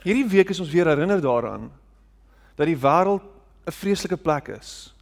[0.00, 1.68] Hierdie week is ons weer herinner daaraan
[2.56, 3.22] dat die wêreld
[3.66, 4.94] 'n vreeslike plek is.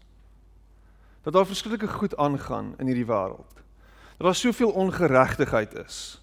[1.22, 3.54] Dat daar verskillike goed aangaan in hierdie wêreld.
[4.16, 6.20] Dat daar soveel ongeregtigheid is.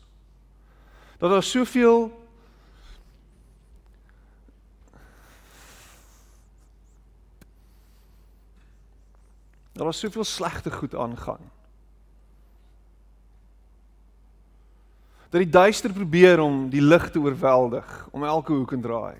[1.18, 2.24] Dat daar soveel
[9.72, 11.52] daar soveel slegte goed aangaan.
[15.30, 19.16] Dat die duister probeer om die lig te oorweldig, om elke hoek en draai.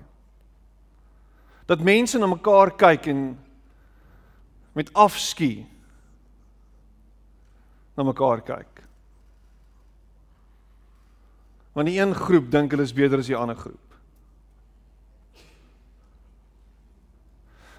[1.66, 3.22] Dat mense na mekaar kyk en
[4.76, 5.64] met afskuw
[7.96, 8.82] na mekaar kyk.
[11.72, 13.82] Want die een groep dink hulle is beter as die ander groep.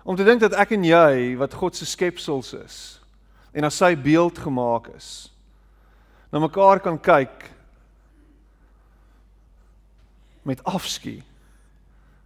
[0.08, 2.78] Om te dink dat ek en jy wat God se skepsels is
[3.52, 5.30] en na sy beeld gemaak is,
[6.32, 7.48] na mekaar kan kyk
[10.48, 11.22] met afskuw.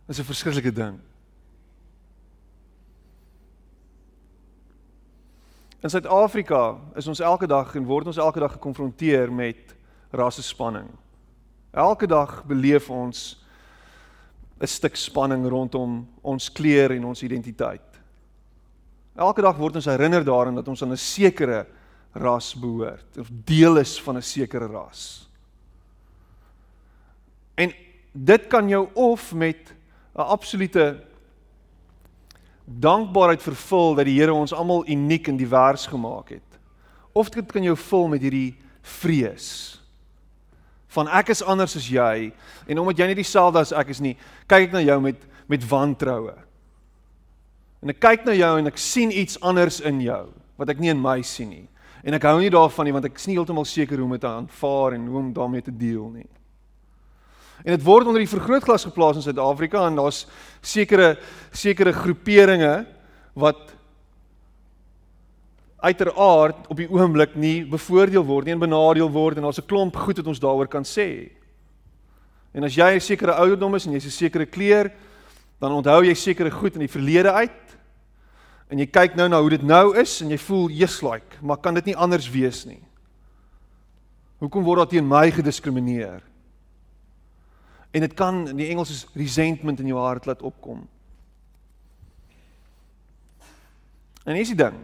[0.08, 1.00] Is 'n verskriklike ding.
[5.82, 9.76] In Suid-Afrika is ons elke dag en word ons elke dag gekonfronteer met
[10.12, 10.90] rassespanning.
[11.72, 13.44] Elke dag beleef ons
[14.60, 18.02] 'n stuk spanning rondom ons kleur en ons identiteit.
[19.16, 21.66] Elke dag word ons herinner daaraan dat ons aan 'n sekere
[22.14, 25.30] ras behoort of deel is van 'n sekere ras.
[27.56, 27.74] En
[28.12, 29.74] dit kan jou of met
[30.16, 31.04] 'n absolute
[32.66, 36.60] dankbaarheid vervul dat die Here ons almal uniek en divers gemaak het.
[37.12, 39.82] Of dit kan jou vul met hierdie vrees
[40.92, 42.32] van ek is anders as jy
[42.68, 44.18] en omdat jy nie dieselfde as ek is nie,
[44.52, 46.32] kyk ek na jou met met wantroue.
[47.84, 50.92] En ek kyk na jou en ek sien iets anders in jou wat ek nie
[50.94, 51.66] in my sien nie.
[52.08, 54.24] En ek hou nie daarvan nie want ek is nie heeltemal seker hoe om dit
[54.24, 56.30] te aanvaar en hoe om daarmee te deel nie.
[57.64, 60.26] En dit word onder die vergrootglas geplaas in Suid-Afrika en daar's
[60.62, 61.18] sekere
[61.52, 62.86] sekere groeperinge
[63.34, 63.76] wat
[65.82, 69.96] uiteraard op die oomblik nie bevoordeel word nie en benadeel word en daar's 'n klomp
[69.96, 71.30] goed wat ons daaroor kan sê.
[72.54, 74.92] En as jy 'n sekere ouderdom is en jy's 'n sekere kleur,
[75.60, 77.78] dan onthou jy sekere goed in die verlede uit.
[78.70, 81.58] En jy kyk nou na hoe dit nou is en jy voel jy's like, maar
[81.58, 82.82] kan dit nie anders wees nie?
[84.40, 86.31] Hoekom word daar teen my gediskrimineer?
[87.92, 90.88] En dit kan in die Engels is resentment in jou hart laat opkom.
[94.24, 94.78] En hier is die ding.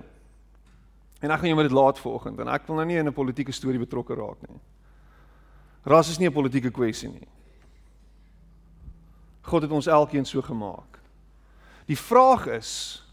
[1.19, 3.13] En ek gaan jou met dit laat vanoggend en ek wil nou nie in 'n
[3.13, 4.59] politieke storie betrokke raak nie.
[5.83, 7.27] Ras is nie 'n politieke kwessie nie.
[9.41, 10.99] God het ons elkeen so gemaak.
[11.85, 13.03] Die vraag is,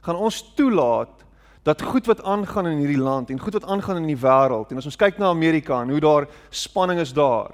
[0.00, 1.24] gaan ons toelaat
[1.62, 4.76] dat goed wat aangaan in hierdie land en goed wat aangaan in die wêreld en
[4.76, 7.52] as ons kyk na Amerika en hoe daar spanning is daar,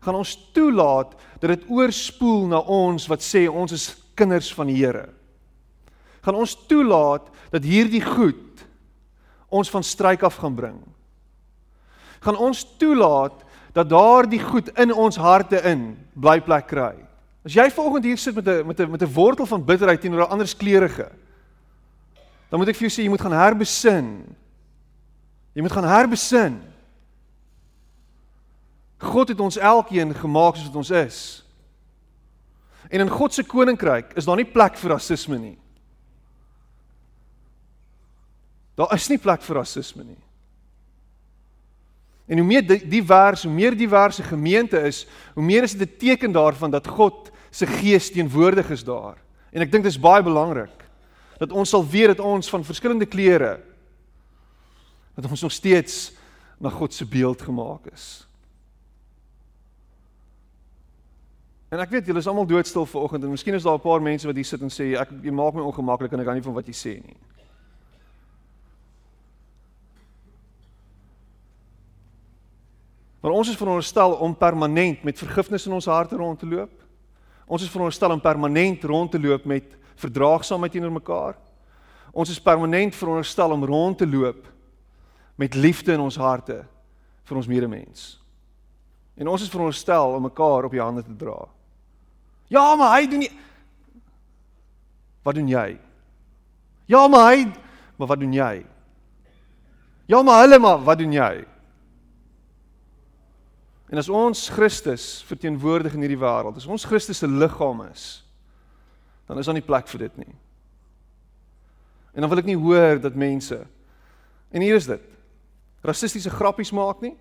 [0.00, 4.78] gaan ons toelaat dat dit oorspoel na ons wat sê ons is kinders van die
[4.78, 5.08] Here.
[6.22, 8.64] Gaan ons toelaat dat hierdie goed
[9.48, 10.78] ons van struik af gaan bring.
[12.20, 16.94] Gaan ons toelaat dat daardie goed in ons harte in bly plek kry.
[17.46, 20.26] As jy volgende hier sit met 'n met 'n met 'n wortel van bitterheid teenoor
[20.26, 21.08] 'n ander kleurige,
[22.50, 24.36] dan moet ek vir jou sê jy moet gaan herbesin.
[25.54, 26.60] Jy moet gaan herbesin.
[28.98, 31.18] God het ons elkeen gemaak soos wat ons is.
[32.88, 35.56] En in God se koninkryk is daar nie plek vir rasisme nie.
[38.78, 40.18] Daar is nie plek vir rasisme nie.
[42.28, 46.32] En hoe meer divers, hoe meer diverse gemeente is, hoe meer is dit 'n teken
[46.32, 49.16] daarvan dat God se gees teenwoordig is daar.
[49.50, 50.84] En ek dink dit is baie belangrik
[51.38, 53.60] dat ons sal weet dat ons van verskillende kleure
[55.14, 56.12] dat ons nog steeds
[56.58, 58.27] na God se beeld gemaak is.
[61.68, 64.26] En ek weet julle is almal doodstil vanoggend en miskien is daar 'n paar mense
[64.26, 66.54] wat hier sit en sê ek jy maak my ongemaklik en ek kan nie van
[66.54, 67.16] wat jy sê nie.
[73.20, 76.70] Maar ons is veronderstel om permanent met vergifnis in ons harte rond te loop.
[77.46, 79.64] Ons is veronderstel om permanent rond te loop met
[79.96, 81.36] verdraagsaamheid teenoor mekaar.
[82.12, 84.46] Ons is permanent veronderstel om rond te loop
[85.36, 86.64] met liefde in ons harte
[87.24, 88.20] vir ons medemens.
[89.16, 91.48] En ons is veronderstel om mekaar op die hande te dra.
[92.48, 93.32] Ja, maar hy doen nie
[95.26, 95.76] Wat doen jy?
[96.88, 97.48] Ja, maar hy
[97.98, 98.62] maar wat doen jy?
[100.08, 101.32] Ja, maar hulle maar wat doen jy?
[103.90, 108.04] En as ons Christus verteenwoordig in hierdie wêreld, as ons Christus se liggaam is,
[109.28, 110.34] dan is daar nie plek vir dit nie.
[112.14, 113.58] En dan wil ek nie hoor dat mense
[114.48, 115.02] en hier is dit.
[115.84, 117.12] Rassistiese grappies maak nie.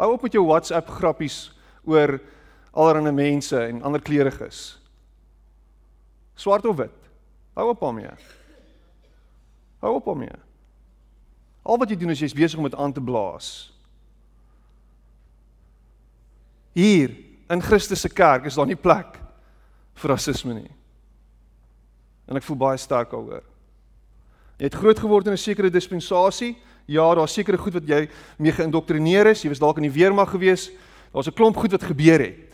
[0.00, 1.48] Hou op met jou WhatsApp grappies
[1.84, 2.16] oor
[2.70, 4.80] allerlei mense en ander kleuriges.
[6.34, 7.08] Swart of wit.
[7.54, 8.10] Hou op daarmee.
[9.78, 10.36] Hou op daarmee.
[11.62, 13.72] Al wat jy doen is jy's besig om dit aan te blaas.
[16.72, 17.12] Hier
[17.50, 19.18] in Christus se kerk is daar nie plek
[19.98, 20.70] vir rasisme nie.
[22.28, 23.42] En ek voel baie sterk daaroor.
[24.58, 26.56] Jy het groot geword in 'n sekere dispensasie.
[26.86, 29.42] Ja, daar's sekere goed wat jy mee geïndoktrineer is.
[29.42, 30.70] Jy was dalk in die weermag gewees.
[31.12, 32.47] Daar's 'n klomp goed wat gebeur het.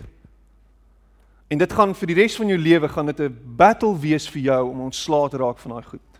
[1.49, 4.43] En dit gaan vir die res van jou lewe gaan dit 'n battle wees vir
[4.43, 6.11] jou om ontslae te raak van daai goed.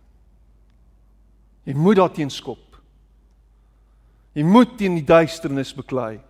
[1.65, 2.81] Jy moet daarteen skop.
[4.33, 6.21] Jy moet teen die duisternis beklei.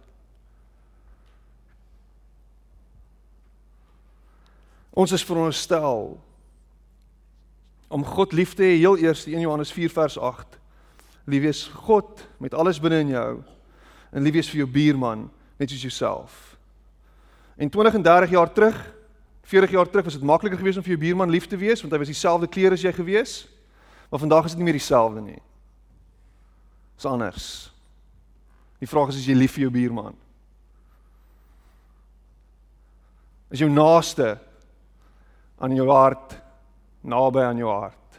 [4.94, 6.20] Ons is veronderstel
[7.88, 10.58] om God lief te hê heel eers in Johannes 4 vers 8.
[11.25, 13.43] Lief wees God met alles binne in jou
[14.12, 16.54] en lief wees vir jou buurman net soos jouself.
[17.56, 18.95] En 20 en 30 jaar terug,
[19.43, 21.93] 40 jaar terug was dit makliker geweest om vir jou buurman lief te wees want
[21.93, 23.45] hy was dieselfde kleur as jy gewees.
[24.11, 25.41] Maar vandag is dit nie meer dieselfde nie.
[26.95, 27.49] Dit's anders.
[28.79, 30.17] Die vraag is as jy lief vir jou buurman.
[33.55, 34.35] Is jou naaste
[35.62, 36.35] aan jou hart
[37.06, 38.19] naby aan jou hart?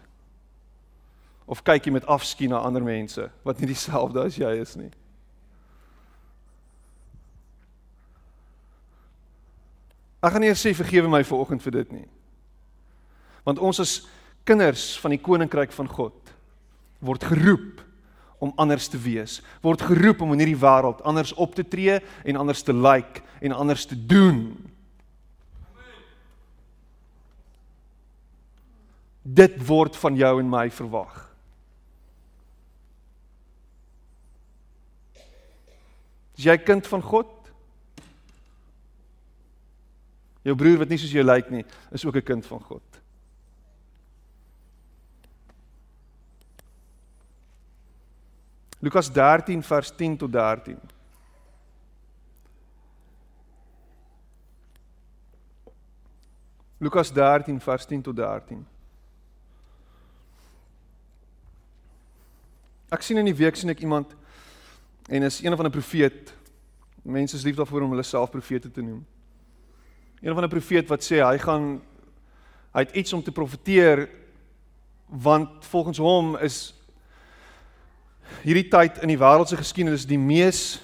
[1.46, 4.92] Of kyk jy met afskuw na ander mense wat nie dieselfde as jy is nie?
[10.26, 12.08] Ek gaan nie eers sê vergewe my vir oggend vir dit nie.
[13.46, 13.98] Want ons is
[14.48, 16.34] kinders van die koninkryk van God
[17.06, 17.84] word geroep
[18.42, 22.40] om anders te wees, word geroep om in hierdie wêreld anders op te tree en
[22.42, 24.56] anders te lyk like, en anders te doen.
[29.22, 31.14] Dit word van jou en my verwag.
[36.36, 37.45] Is jy kind van God?
[40.46, 43.02] Jou broer wat nie soos jou lyk nie, is ook 'n kind van God.
[48.80, 50.80] Lukas 13 vers 10 tot 13.
[56.78, 58.68] Lukas 13 vers 10 tot 13.
[62.90, 64.14] Ek sien in die week sien ek iemand
[65.10, 66.34] en is een van 'n profeet.
[67.02, 69.06] Mense is lief daarvoor om hulle self profete te noem.
[70.26, 71.82] Een van 'n profeet wat sê hy gaan
[72.74, 74.10] hy het iets om te profeteer
[75.08, 76.74] want volgens hom is
[78.42, 80.82] hierdie tyd in die wêreld se geskiedenis die mees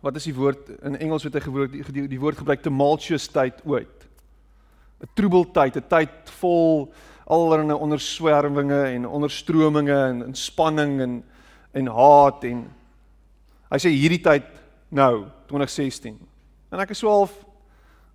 [0.00, 3.28] wat is die woord in Engels wat hy gewoord die, die, die woord gebruik tumultuous
[3.28, 4.08] tyd ooit.
[5.00, 6.92] 'n Troebeltyd, 'n tyd vol
[7.26, 11.24] allerlei onderswerwinge en onderstrominge en inspanning en
[11.72, 12.66] en haat en
[13.70, 14.46] hy sê hierdie tyd
[14.88, 16.18] nou 2016.
[16.72, 17.49] En ek is so half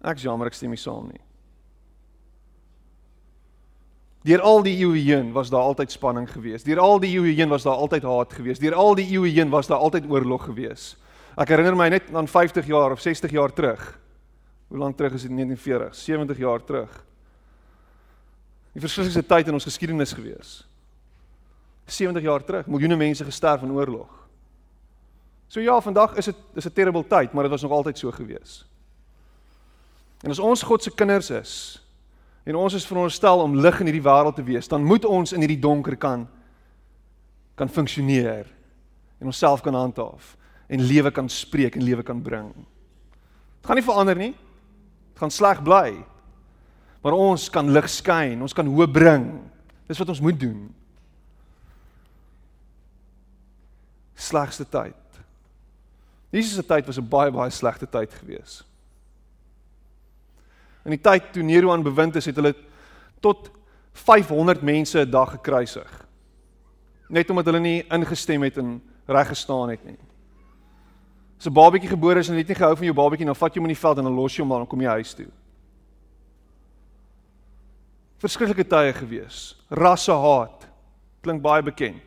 [0.06, 1.22] Ek jammer ek stem nie saam nie.
[4.26, 6.66] Deur al die eeue heen was daar altyd spanning geweest.
[6.66, 8.62] Deur al die eeue heen was daar altyd haat geweest.
[8.62, 10.98] Deur al die eeue heen was daar altyd oorlog geweest.
[11.38, 13.84] Ek herinner my net aan 50 jaar of 60 jaar terug.
[14.68, 15.32] Hoe lank terug is dit?
[15.32, 16.94] 1940, 70 jaar terug.
[18.74, 20.66] Die verskriklike tyd in ons geskiedenis geweest.
[21.86, 24.10] 70 jaar terug, miljoene mense gesterf in oorlog.
[25.48, 28.12] So ja, vandag is dit is 'n terrible tyd, maar dit was nog altyd so
[28.12, 28.66] geweest.
[30.24, 31.82] En as ons God se kinders is
[32.46, 35.42] en ons is veronderstel om lig in hierdie wêreld te wees, dan moet ons in
[35.42, 36.28] hierdie donker kan
[37.56, 38.46] kan funksioneer
[39.22, 40.36] en onsself kan handhaaf
[40.68, 42.52] en lewe kan spreek en lewe kan bring.
[43.62, 44.34] Dit gaan nie verander nie.
[45.14, 46.04] Dit gaan sleg bly.
[47.02, 49.30] Maar ons kan lig skyn, ons kan hoop bring.
[49.88, 50.68] Dis wat ons moet doen.
[54.16, 55.20] Slegste tyd.
[56.34, 58.66] Jesus se tyd was 'n baie baie slegte tyd geweest.
[60.86, 62.54] In die tyd toe Nero aan bewind is, het hulle
[63.24, 63.50] tot
[64.06, 66.06] 500 mense 'n dag gekruisig.
[67.10, 69.98] Net omdat hulle nie ingestem het en reg gestaan het nie.
[71.40, 73.54] As 'n babatjie gebore is en jy het nie gehou van jou babatjie, dan vat
[73.54, 75.14] jy hom in die veld en dan los jy hom maar dan kom jy huis
[75.14, 75.32] toe.
[78.18, 79.56] Verskriklike tye gewees.
[79.70, 80.68] Rassehaat
[81.22, 82.04] klink baie bekend.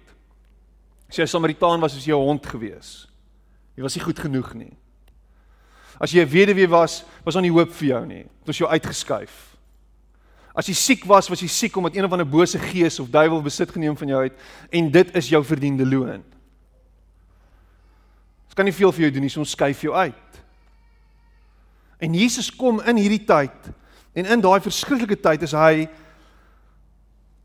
[1.09, 3.09] As jy 'n Samaritaan was, was jy 'n hond gewees.
[3.77, 4.77] Jy was nie goed genoeg nie.
[5.99, 8.23] As jy 'n weduwee was, was daar nie hoop vir jou nie.
[8.23, 9.57] Dit was jou uitgeskuif.
[10.55, 13.43] As jy siek was, was jy siek omdat een of ander bose gees of duiwel
[13.43, 14.33] besit geneem van jou het
[14.71, 16.25] en dit is jou verdiende loon.
[18.49, 20.41] Dit kan nie veel vir jou doen nie, so ons skuif jou uit.
[21.99, 23.71] En Jesus kom in hierdie tyd
[24.15, 25.89] en in daai verskriklike tyd is hy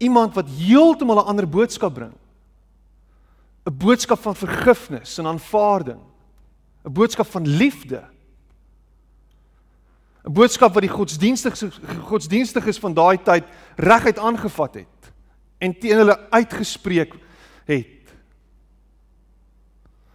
[0.02, 2.14] iemand wat heeltemal 'n ander boodskap bring.
[3.66, 6.02] 'n Boodskap van vergifnis en aanvaarding.
[6.86, 8.13] 'n Boodskap van liefde.
[10.24, 13.44] 'n boodskap wat die godsdienstiges godsdienstiges van daai tyd
[13.76, 15.12] reguit aangevat het
[15.58, 17.14] en teen hulle uitgespreek
[17.66, 18.04] het.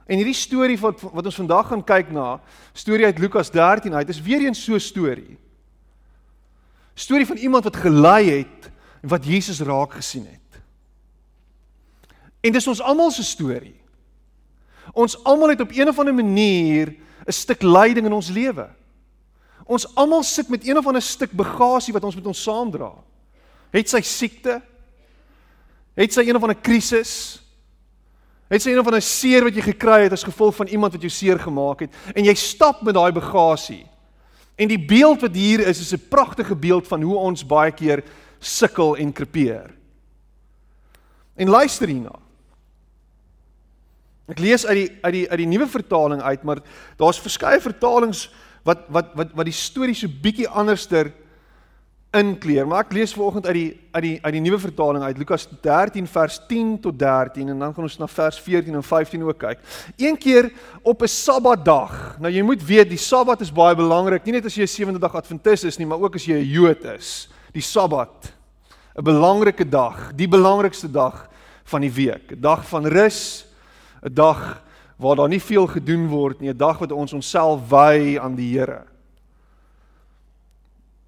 [0.08, 2.40] En hierdie storie wat wat ons vandag gaan kyk na,
[2.72, 5.36] storie uit Lukas 13 uit, is weer eens so 'n storie.
[6.94, 8.70] Storie van iemand wat gelei het
[9.02, 10.62] en wat Jesus raak gesien het.
[12.40, 13.80] En dis ons almal se storie.
[14.92, 16.96] Ons almal het op een of ander manier
[17.26, 18.77] 'n stuk lyding in ons lewe.
[19.68, 22.88] Ons almal sit met een of ander stuk bagasie wat ons met ons saamdra.
[23.74, 24.56] Het sy siekte?
[25.98, 27.12] Het sy een of ander krisis?
[28.48, 31.04] Het sy een of ander seer wat jy gekry het as gevolg van iemand wat
[31.04, 33.82] jou seer gemaak het en jy stap met daai bagasie.
[34.58, 38.02] En die beeld wat hier is is 'n pragtige beeld van hoe ons baie keer
[38.40, 39.74] sukkel en krepeer.
[41.36, 42.16] En luister hierna.
[44.28, 46.60] Ek lees uit die uit die uit die nuwe vertaling uit, maar
[46.96, 48.30] daar's verskeie vertalings
[48.64, 51.12] wat wat wat wat die storie so bietjie anderster
[52.16, 52.64] inkleer.
[52.64, 56.06] Maar ek lees vanoggend uit die uit die uit die nuwe vertaling uit Lukas 13
[56.08, 59.60] vers 10 tot 13 en dan gaan ons na vers 14 en 15 ook kyk.
[59.96, 60.50] Een keer
[60.82, 62.16] op 'n Sabbatdag.
[62.18, 65.00] Nou jy moet weet die Sabbat is baie belangrik, nie net as jy 'n sewende
[65.00, 67.28] dag Adventis is nie, maar ook as jy 'n Jood is.
[67.52, 68.32] Die Sabbat.
[68.96, 71.28] 'n Belangrike dag, die belangrikste dag
[71.64, 72.32] van die week.
[72.32, 73.46] 'n Dag van rus,
[74.02, 74.62] 'n dag
[74.98, 78.58] waar daar nie veel gedoen word nie, 'n dag wat ons onsself wy aan die
[78.58, 78.84] Here.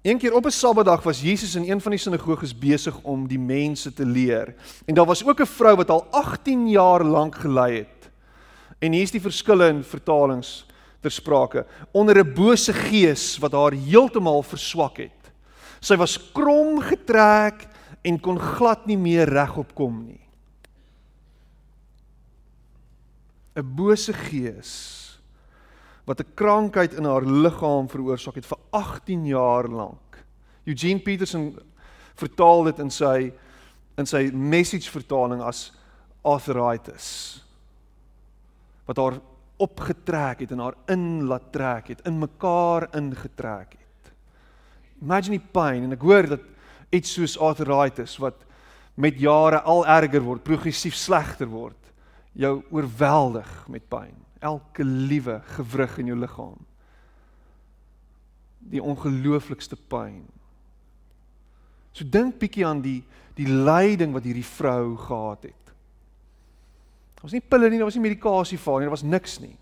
[0.01, 3.39] Een keer op 'n Sabbatdag was Jesus in een van die sinagoges besig om die
[3.39, 4.55] mense te leer.
[4.85, 8.09] En daar was ook 'n vrou wat al 18 jaar lank gelei het.
[8.79, 10.65] En hier is die verskille in vertalings
[11.01, 11.65] ter sprake.
[11.91, 15.31] Onder 'n bose gees wat haar heeltemal verswak het.
[15.79, 17.67] Sy was krom getrek
[18.01, 20.20] en kon glad nie meer regop kom nie.
[23.55, 24.99] 'n Bose gees
[26.05, 30.23] wat 'n krankheid in haar liggaam veroorsaak het vir 18 jaar lank.
[30.65, 31.59] Eugene Peterson
[32.15, 33.33] vertaal dit in sy
[33.97, 35.71] in sy message vertaling as
[36.23, 37.41] arthritis.
[38.85, 39.19] Wat haar
[39.61, 44.13] opgetrek het en haar in laat trek het, in mekaar ingetrek het.
[45.01, 46.41] Imagine die pyn en ek hoor dat
[46.89, 48.41] iets soos arthritis wat
[48.95, 51.77] met jare al erger word, progressief slegter word,
[52.37, 56.57] jou oorweldig met pyn elke liewe gewrig in jou liggaam.
[58.73, 60.23] Die ongelooflikste pyn.
[61.93, 63.01] So dink bietjie aan die
[63.37, 65.69] die lyding wat hierdie vrou gehad het.
[67.15, 69.37] Daar was nie pille nie, daar was nie medikasie vir haar nie, daar was niks
[69.41, 69.55] nie.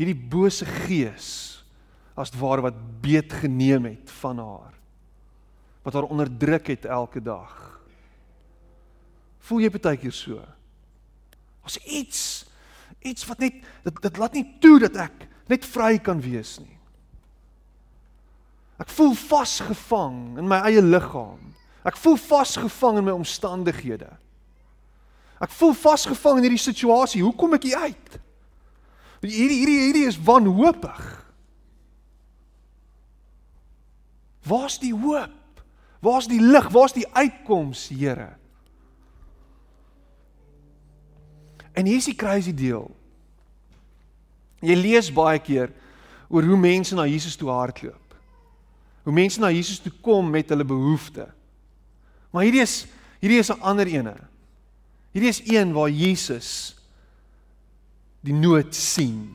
[0.00, 1.28] Hierdie bose gees
[2.18, 4.72] as ware wat beet geneem het van haar.
[5.84, 7.79] Wat haar onderdruk het elke dag.
[9.48, 10.42] Voel jy baie keer so?
[11.66, 12.46] As iets
[13.00, 16.76] iets wat net dit dit laat nie toe dat ek net vry kan wees nie.
[18.80, 21.40] Ek voel vasgevang in my eie liggaam.
[21.84, 24.08] Ek voel vasgevang in my omstandighede.
[25.40, 27.22] Ek voel vasgevang in hierdie situasie.
[27.24, 28.18] Hoe kom ek hier uit?
[29.24, 31.00] Hierdie hierdie hierdie is wanhoopig.
[34.48, 35.64] Waar's die hoop?
[36.00, 36.68] Waar's die lig?
[36.72, 38.39] Waar's die uitkoms, Here?
[41.72, 42.88] En hier is die crazy deel.
[44.60, 45.72] Jy lees baie keer
[46.28, 48.16] oor hoe mense na Jesus toe hardloop.
[49.06, 51.30] Hoe mense na Jesus toe kom met hulle behoeftes.
[52.30, 52.84] Maar hierdie is
[53.20, 54.16] hierdie is 'n ander ene.
[55.12, 56.76] Hierdie is een waar Jesus
[58.20, 59.34] die nood sien.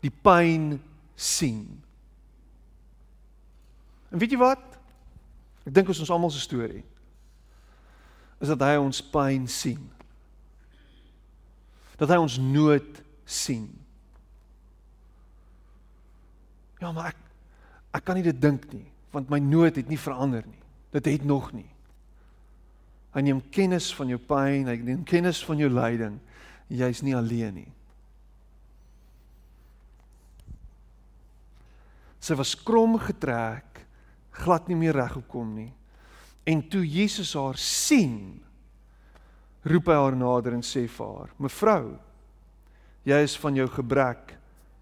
[0.00, 0.82] Die pyn
[1.14, 1.82] sien.
[4.10, 4.62] En weet jy wat?
[5.66, 6.84] Ek dink ons almal se storie
[8.42, 9.90] is dat hy ons pyn sien
[12.00, 13.68] dat hy ons nood sien.
[16.82, 17.20] Ja, maar ek
[17.92, 20.60] ek kan nie dit dink nie, want my nood het nie verander nie.
[20.96, 21.68] Dit het nog nie.
[23.12, 26.16] Hy neem kennis van jou pyn, hy neem kennis van jou lyding.
[26.72, 27.68] Jy's nie alleen nie.
[32.22, 33.82] Sy was krom getrek,
[34.40, 35.72] glad nie meer reg gekom nie.
[36.48, 38.40] En toe Jesus haar sien,
[39.64, 41.98] roep hy haar nader en sê vir haar: "Mevrou,
[43.04, 44.36] jy is van jou gebrek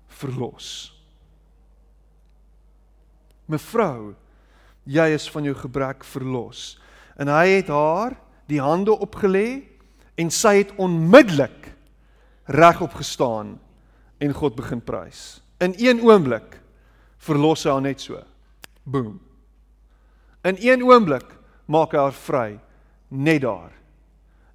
[0.08, 0.92] verlos."
[3.50, 4.14] Mevrou,
[4.86, 6.78] jy is van jou gebrek verlos.
[7.18, 9.62] En hy het haar die hande opgelê
[10.20, 11.72] en sy het onmiddellik
[12.50, 13.58] regop gestaan
[14.20, 15.40] en God begin prys.
[15.60, 16.60] In een oomblik
[17.18, 18.22] verlos hy haar net so.
[18.84, 19.18] Boom.
[20.44, 21.26] In een oomblik
[21.66, 22.48] maak hy haar vry
[23.10, 23.79] net daar.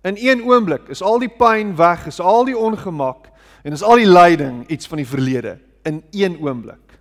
[0.06, 3.32] In een oomblik is al die pyn weg, is al die ongemak
[3.66, 7.00] en is al die lyding iets van die verlede in een oomblik.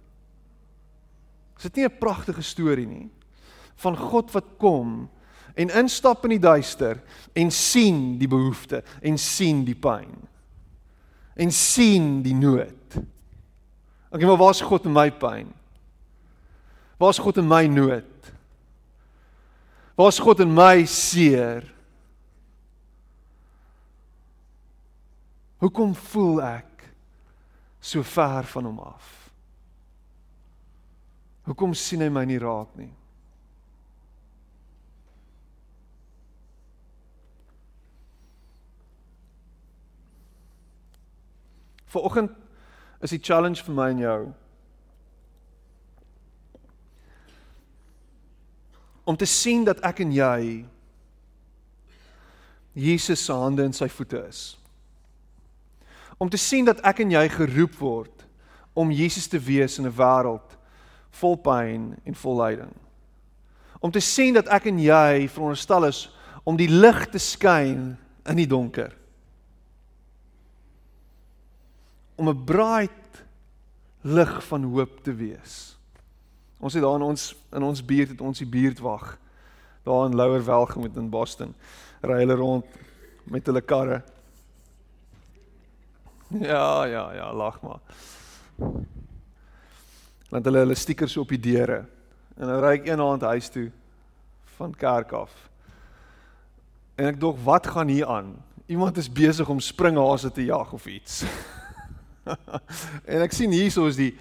[1.57, 3.11] Is dit nie 'n pragtige storie nie
[3.77, 5.11] van God wat kom
[5.55, 10.29] en instap in die duister en sien die behoefte en sien die pyn
[11.35, 12.97] en sien die nood.
[14.11, 15.49] Okay, maar waar's God in my pyn?
[16.99, 18.31] Waar's God in my nood?
[19.99, 21.65] Waar's God in my seer?
[25.65, 26.83] Hoekom voel ek
[27.81, 29.05] so ver van hom af?
[31.47, 32.91] Hoekom sien hy my nie raak nie?
[41.95, 42.35] Vanoggend
[43.01, 44.19] is die challenge vir my en jou
[49.09, 50.43] om te sien dat ek en jy
[52.77, 54.43] Jesus se hande en sy voete is.
[56.19, 58.27] Om te sien dat ek en jy geroep word
[58.75, 60.59] om Jesus te wees in 'n wêreld
[61.11, 62.73] vol pyn en vol lyding.
[63.81, 66.11] Om te sien dat ek en jy veronderstel is
[66.45, 68.93] om die lig te skyn in die donker.
[72.17, 73.25] Om 'n bright
[74.03, 75.77] lig van hoop te wees.
[76.61, 79.19] Ons het daar in ons in ons buurt het ons die buurtwag
[79.85, 81.55] daar in Lower Welgemoot in Boston.
[82.01, 82.65] Ry hulle rond
[83.25, 84.03] met hulle karre.
[86.51, 87.81] Ja, ja, ja, lag maar.
[90.31, 91.85] Want hulle hulle stickers op die deure.
[92.35, 93.69] En dan ry ek eendag huis toe
[94.57, 95.33] van kerk af.
[96.99, 98.35] En ek dink wat gaan hier aan?
[98.67, 101.25] Iemand is besig om springhase te jag of iets.
[103.13, 104.15] en ek sien hierso is die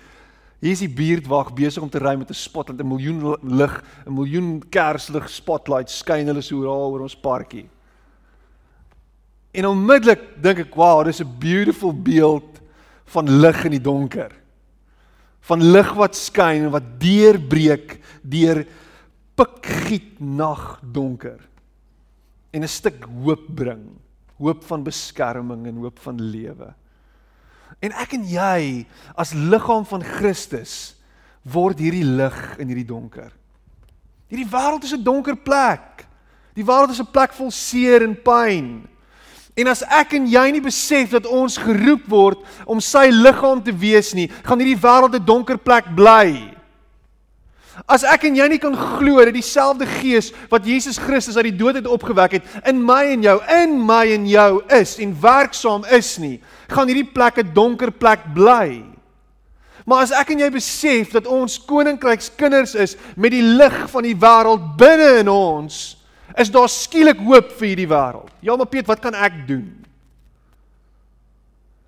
[0.64, 4.14] Hier is die buurtwag besig om te ry met 'n spotlight, 'n miljoen lig, 'n
[4.16, 7.68] miljoen kerslig spotlights skyn hulle so oral oor ons parkie.
[9.54, 12.62] En onmiddellik dink ek, "Wow, dis 'n beautiful beeld
[13.06, 14.32] van lig in die donker."
[15.42, 18.66] Van lig wat skyn en wat deurbreek deur
[19.36, 21.40] pikgiet nag donker.
[22.52, 24.00] En 'n stuk hoop bring,
[24.38, 26.74] hoop van beskerming en hoop van lewe.
[27.80, 28.86] En ek en jy
[29.16, 30.96] as liggaam van Christus
[31.42, 33.32] word hierdie lig in hierdie donker.
[34.32, 36.06] Hierdie wêreld is 'n donker plek.
[36.56, 38.88] Die wêreld is 'n plek vol seer en pyn.
[39.56, 43.74] En as ek en jy nie besef dat ons geroep word om sy liggaam te
[43.76, 46.54] wees nie, gaan hierdie wêreld 'n donker plek bly.
[47.90, 51.58] As ek en jy nie kan glo dat dieselfde Gees wat Jesus Christus uit die
[51.58, 55.86] dood het opgewek het in my en jou, in my en jou is en werksaam
[55.90, 56.40] is nie,
[56.70, 58.84] gaan hierdie plek 'n donker plek bly.
[59.86, 64.16] Maar as ek en jy besef dat ons koninkrykskinders is met die lig van die
[64.16, 65.98] wêreld binne in ons,
[66.38, 68.32] is daar skielik hoop vir hierdie wêreld.
[68.42, 69.70] Ja, maar Piet, wat kan ek doen?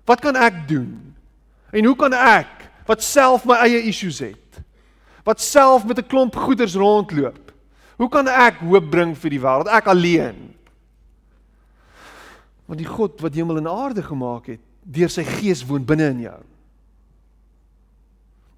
[0.06, 1.14] Wat kan ek doen?
[1.72, 4.46] En hoe kan ek wat self my eie issues het?
[5.26, 7.52] wat self met 'n klomp goeders rondloop.
[7.96, 10.54] Hoe kan ek hoop bring vir die wêreld ek alleen?
[12.66, 16.20] Want die God wat hemel en aarde gemaak het, deur sy gees woon binne in
[16.20, 16.40] jou.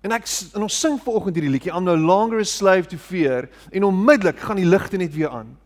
[0.00, 3.48] En ek en ons sing vanoggend hierdie liedjie I'm no longer a slave to fear
[3.72, 5.56] en onmiddellik gaan die ligte net weer aan.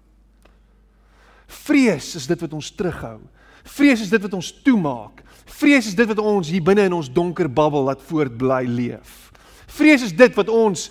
[1.52, 3.18] Vrees is dit wat ons terughou.
[3.62, 5.22] Vrees is dit wat ons toemaak.
[5.44, 9.30] Vrees is dit wat ons hier binne in ons donker bubbel laat voortbly leef.
[9.72, 10.88] Vrees is dit wat ons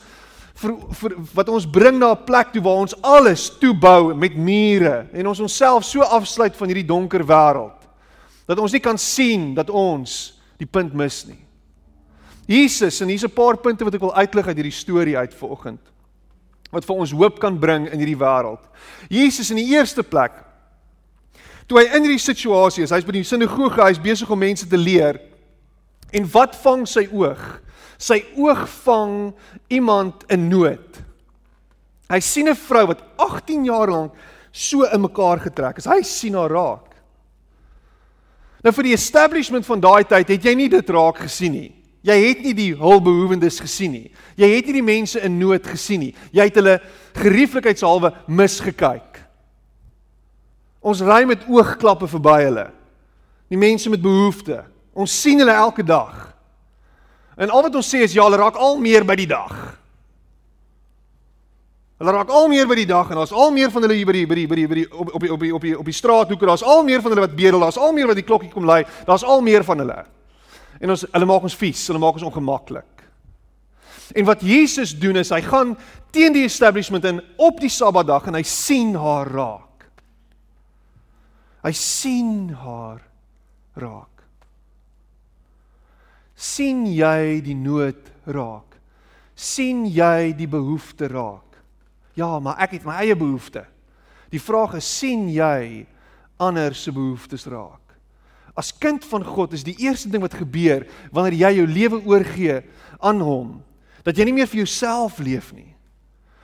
[0.62, 5.08] vir, vir wat ons bring na 'n plek toe waar ons alles toebou met mure
[5.14, 7.80] en ons onsself so afsluit van hierdie donker wêreld
[8.48, 11.46] dat ons nie kan sien dat ons die punt mis nie.
[12.48, 15.80] Jesus en hier's 'n paar punte wat ek wil uitlig uit hierdie storie uit vanoggend
[16.72, 18.64] wat vir ons hoop kan bring in hierdie wêreld.
[19.10, 20.32] Jesus in die eerste plek
[21.72, 24.78] toe hy in hierdie situasie is, hy's by die sinagoge, hy's besig om mense te
[24.78, 25.22] leer.
[26.12, 27.62] En wat vang sy oog?
[28.02, 29.16] sy oog vang
[29.72, 31.02] iemand in nood.
[32.12, 34.14] Hy sien 'n vrou wat 18 jaar lank
[34.52, 35.86] so in mekaar getrek is.
[35.86, 36.88] Hy sien haar raak.
[38.64, 41.72] Nou vir die establishment van daai tyd het jy nie dit raak gesien nie.
[42.04, 44.12] Jy het nie die hulpbehoewendes gesien nie.
[44.36, 46.16] Jy het nie die mense in nood gesien nie.
[46.34, 46.82] Jy het hulle
[47.14, 49.11] gerieflikheidshalwe misgekyk.
[50.82, 52.68] Ons ry met oogklappe verby hulle.
[53.52, 54.66] Die mense met behoeftes.
[54.98, 56.32] Ons sien hulle elke dag.
[57.38, 59.54] En al wat ons sê is ja, hulle raak al meer by die dag.
[62.02, 64.16] Hulle raak al meer by die dag en daar's al meer van hulle hier by
[64.16, 65.86] die by die by die by die op op die op die op die op
[65.86, 66.50] die straathoeke.
[66.50, 67.62] Daar's al meer van hulle wat bedel.
[67.62, 68.82] Daar's al meer wat die klokkie kom lui.
[69.06, 70.00] Daar's al meer van hulle.
[70.82, 71.88] En ons hulle maak ons vies.
[71.92, 73.06] Hulle maak ons ongemaklik.
[74.18, 75.76] En wat Jesus doen is hy gaan
[76.12, 79.71] teen die establishment in op die Sabbatdag en hy sien haar raak.
[81.62, 83.02] Hy sien haar
[83.76, 84.12] raak
[86.42, 88.68] sien jy die nood raak?
[89.42, 91.58] sien jy die behoefte raak?
[92.14, 93.64] Ja, maar ek het my eie behoefte.
[94.30, 95.88] Die vraag is sien jy
[96.42, 97.80] ander se behoeftes raak?
[98.54, 102.60] As kind van God is die eerste ding wat gebeur wanneer jy jou lewe oorgee
[103.02, 103.56] aan hom,
[104.06, 105.72] dat jy nie meer vir jouself leef nie.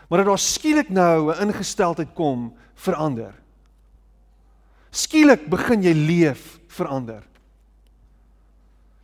[0.10, 3.36] Maar dat daar skielik nou 'n ingesteldheid kom verander.
[4.98, 7.22] Skielik begin jy leef verander.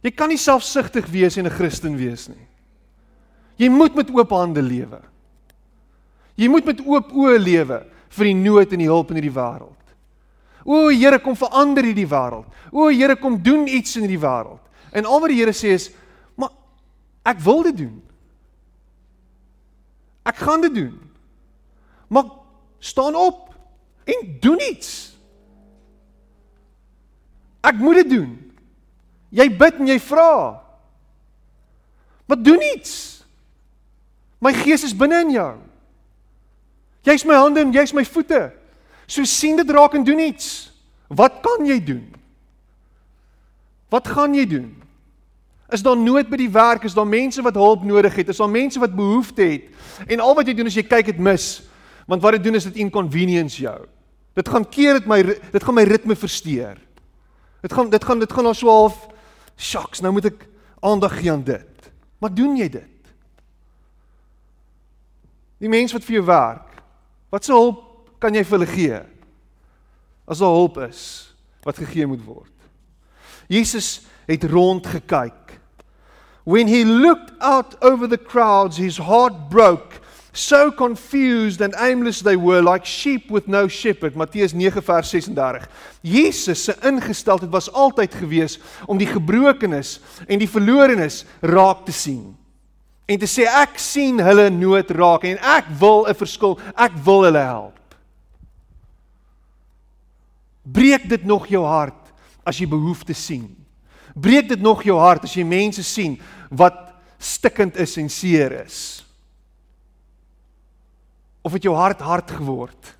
[0.03, 2.47] Jy kan nie selfsugtig wees en 'n Christen wees nie.
[3.58, 5.01] Jy moet met oop hande lewe.
[6.36, 9.84] Jy moet met oop oë lewe vir die nood en die hulp in hierdie wêreld.
[10.65, 12.45] O Here, kom verander hierdie wêreld.
[12.71, 14.62] O Here, kom doen iets in hierdie wêreld.
[14.91, 15.91] En al wat die Here sê is,
[16.36, 16.49] maar
[17.25, 18.01] ek wil dit doen.
[20.25, 20.99] Ek gaan dit doen.
[22.08, 22.23] Maar
[22.79, 23.53] staan op
[24.06, 25.12] en doen iets.
[27.63, 28.32] Ek moet dit doen.
[29.34, 30.32] Jy bid en jy vra.
[32.28, 33.23] Maar doen iets.
[34.43, 35.52] My gees is binne in jou.
[37.08, 38.49] Jy's my hande en jy's my voete.
[39.08, 40.71] So sien dit raak en doen iets.
[41.12, 42.06] Wat kan jy doen?
[43.93, 44.69] Wat gaan jy doen?
[45.73, 46.86] Is daar nood by die werk?
[46.86, 48.30] Is daar mense wat hulp nodig het?
[48.30, 49.69] Is daar mense wat behoefte het?
[50.08, 51.63] En al wat jy doen is jy kyk dit mis.
[52.10, 53.78] Want wat dit doen is dit inconvenience jou.
[54.38, 56.80] Dit gaan keer dit my dit gaan my ritme versteur.
[57.63, 58.97] Dit gaan dit gaan dit gaan al so half
[59.56, 60.47] shocks, nou moet ek
[60.84, 61.91] aandag gee aan dit.
[62.19, 63.12] Maar doen jy dit?
[65.63, 66.82] Die mens wat vir jou werk,
[67.32, 67.80] wat se hulp
[68.19, 68.99] kan jy vir hulle gee?
[70.28, 71.06] As daar hulp is
[71.63, 72.52] wat gegee moet word.
[73.47, 75.56] Jesus het rond gekyk.
[76.43, 80.03] When he looked out over the crowds, his heart broke
[80.34, 84.15] so confused and aimless they were like sheep with no shepherd.
[84.15, 85.67] Matteus 9 vers 36
[86.02, 92.34] Jesus se ingesteldheid was altyd gewees om die gebrokenes en die verlorenes raak te sien.
[93.06, 97.24] En te sê ek sien hulle nood raak en ek wil 'n verskil ek wil
[97.30, 97.80] hulle help.
[100.65, 102.10] Breek dit nog jou hart
[102.46, 103.56] as jy behoeftes sien?
[104.15, 106.19] Breek dit nog jou hart as jy mense sien
[106.50, 109.04] wat stikkend is en seer is
[111.43, 112.93] Of het jou hart hard geword?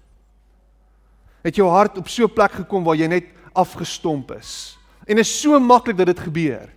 [1.44, 4.78] Het jou hart op so 'n plek gekom waar jy net afgestomp is?
[5.06, 6.70] En is so maklik dat dit gebeur.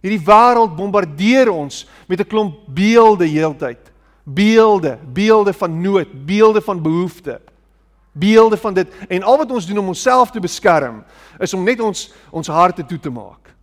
[0.00, 3.92] Hierdie wêreld bombardeer ons met 'n klomp beelde heeltyd.
[4.24, 7.40] Beelde, beelde van nood, beelde van behoefte.
[8.12, 11.04] Beelde van dit en al wat ons doen om onsself te beskerm
[11.38, 13.54] is om net ons ons harte toe te maak.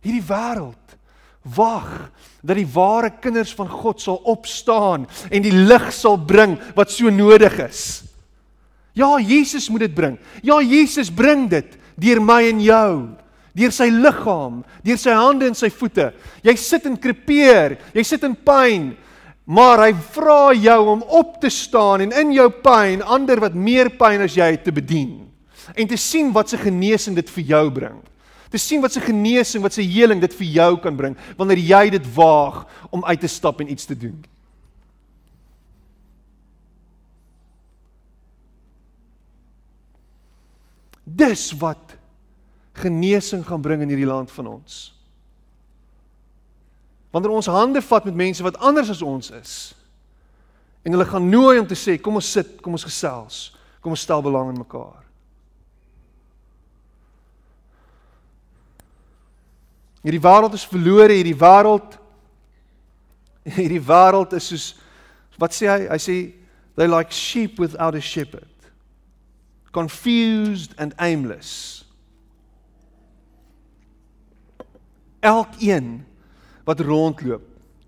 [0.00, 0.95] Hierdie wêreld
[1.54, 2.10] wag
[2.46, 7.10] dat die ware kinders van God sal opstaan en die lig sal bring wat so
[7.10, 7.84] nodig is.
[8.96, 10.16] Ja, Jesus moet dit bring.
[10.42, 12.92] Ja, Jesus bring dit deur my en jou,
[13.56, 16.10] deur sy liggaam, deur sy hande en sy voete.
[16.44, 18.90] Jy sit en krepeer, jy sit in pyn,
[19.46, 23.92] maar hy vra jou om op te staan en in jou pyn ander wat meer
[23.94, 25.22] pyn as jy te bedien
[25.74, 28.00] en te sien wat se genesing dit vir jou bring
[28.50, 31.84] te sien wat se genesing, wat se heling dit vir jou kan bring wanneer jy
[31.96, 34.18] dit waag om uit te stap en iets te doen.
[41.06, 41.96] Dis wat
[42.76, 44.90] genesing gaan bring in hierdie land van ons.
[47.14, 49.56] Wanneer ons hande vat met mense wat anders as ons is
[50.86, 53.38] en hulle gaan nooi om te sê kom ons sit, kom ons gesels,
[53.82, 55.05] kom ons stel belang in mekaar.
[60.06, 61.96] Hierdie wêreld is verlore, hierdie wêreld
[63.46, 64.66] hierdie wêreld is soos
[65.38, 65.80] wat sê hy?
[65.90, 66.16] Hy sê
[66.78, 68.48] they like sheep without a shepherd.
[69.74, 71.84] Confused and aimless.
[75.20, 76.06] Elkeen
[76.64, 77.42] wat rondloop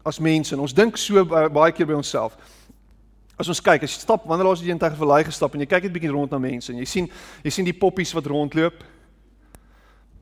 [0.07, 2.35] as mense en ons dink so baie keer by onsself.
[3.39, 5.87] As ons kyk, as jy stap, wanneer laas jy eendag verlaai gestap en jy kyk
[5.87, 7.09] net bietjie rond na mense en jy sien
[7.47, 8.83] jy sien die poppies wat rondloop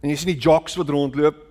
[0.05, 1.46] en jy sien die jocks wat rondloop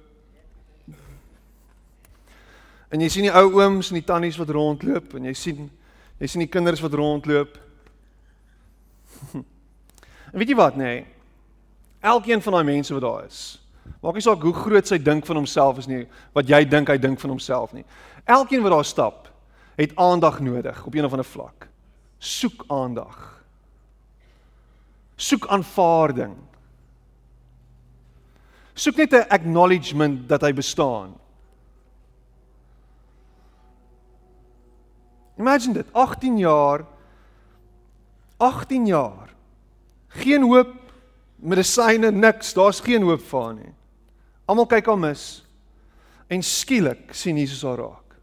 [2.90, 5.70] En jy sien die ou ooms en die tannies wat rondloop en jy sien
[6.20, 7.58] jy sien die kinders wat rondloop.
[10.36, 10.84] En weet jy wat nê?
[10.84, 11.04] Nee,
[12.04, 13.44] elkeen van daai mense wat daar is.
[14.04, 16.02] Maak nie saak hoe groot sy dink van homself is nie,
[16.36, 17.86] wat jy dink hy dink van homself nie.
[18.28, 19.30] Elkeen wat daar stap,
[19.80, 21.70] het aandag nodig op een of ander vlak.
[22.20, 23.16] Soek aandag.
[25.16, 26.36] Soek aanvaarding.
[28.76, 31.16] Soek net 'n acknowledgement dat hy bestaan.
[35.38, 36.86] Imagine dit, 18 jaar
[38.38, 39.34] 18 jaar.
[40.08, 40.74] Geen hoop,
[41.36, 43.74] medisyne niks, daar's geen hoop vir haar nie.
[44.46, 45.26] Almal kyk haar mis.
[46.32, 48.18] En skielik sien Jesus haar raak.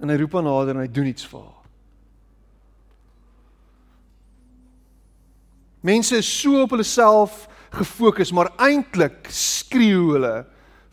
[0.00, 1.52] En hy roep haar nader en hy doen iets vir haar.
[5.86, 7.44] Mense is so op hulle self
[7.76, 10.34] gefokus, maar eintlik skreeu hulle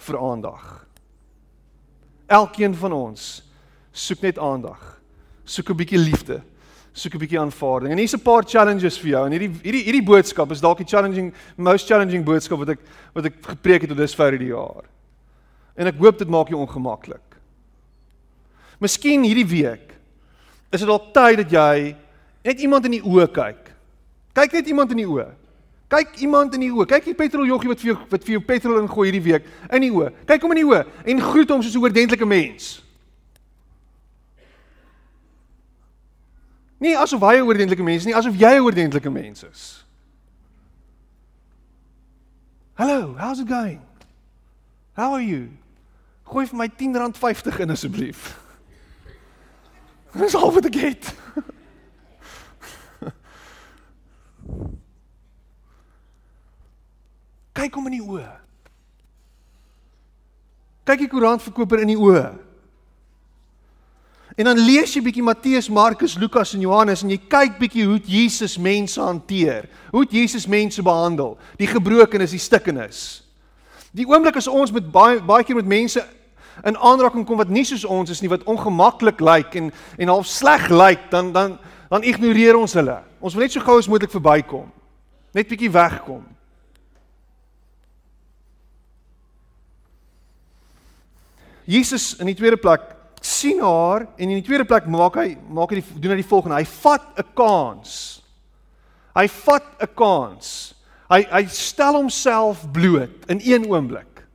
[0.05, 0.65] vir aandag.
[2.27, 3.43] Elkeen van ons
[3.91, 4.79] soek net aandag.
[5.45, 6.41] Soek 'n bietjie liefde.
[6.93, 7.91] Soek 'n bietjie aanvaarding.
[7.91, 9.25] En hier's 'n paar challenges vir jou.
[9.25, 12.79] En hierdie hierdie hierdie boodskap is dalk die challenging most challenging boodskap wat ek
[13.13, 14.83] wat ek gepreek het tot dusver hierdie jaar.
[15.75, 17.37] En ek hoop dit maak jou ongemaklik.
[18.79, 19.93] Miskien hierdie week
[20.71, 21.95] is dit dalk tyd dat jy
[22.43, 23.71] net iemand in die oë kyk.
[24.33, 25.29] Kyk net iemand in die oë.
[25.93, 26.87] Kyk iemand in die oë.
[26.89, 29.91] Kyk die petroljoggie wat vir jou wat vir jou petrol ingooi hierdie week in die
[29.93, 30.09] oë.
[30.25, 30.81] Kyk hom in die oë
[31.13, 32.81] en groet hom soos 'n oordentlike mens.
[36.81, 39.85] Nie asof hy 'n oordentlike mens is nie, asof jy 'n oordentlike mens is.
[42.73, 43.81] Hallo, how's it going?
[44.93, 45.49] How are you?
[46.25, 48.39] Gooi vir my R10.50 in asseblief.
[50.17, 51.13] Dis al wat ek het.
[57.63, 58.31] Kyk hom in die oë.
[60.83, 62.25] Kyk die koerantverkoper in die oë.
[64.35, 67.99] En dan lees jy bietjie Matteus, Markus, Lukas en Johannes en jy kyk bietjie hoe
[68.03, 69.69] Jesus mense hanteer.
[69.93, 73.21] Hoe Jesus mense behandel, die gebrokenes, die stikkenes.
[73.95, 76.03] Die oomblik as ons met baie baie keer met mense
[76.67, 79.71] in aanraking kom wat nie soos ons is nie, wat ongemaklik lyk en
[80.01, 81.55] en half sleg lyk, dan dan
[81.93, 82.99] dan ignoreer ons hulle.
[83.21, 84.65] Ons wil net so gou as moontlik verbykom.
[85.31, 86.32] Net bietjie wegkom.
[91.65, 92.81] Jesus in die tweede plek
[93.23, 96.27] sien haar en in die tweede plek maak hy maak hy die, doen hy die
[96.27, 96.59] volgende.
[96.59, 98.21] Hy vat 'n kans.
[99.15, 100.73] Hy vat 'n kans.
[101.09, 104.25] Hy hy stel homself bloot in een oomblik.